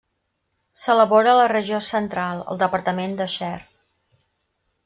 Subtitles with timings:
[0.83, 3.55] S'elabora a la regió central, al departament de Cher.